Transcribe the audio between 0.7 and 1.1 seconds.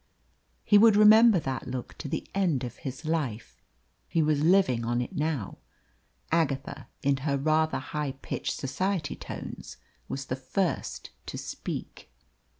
would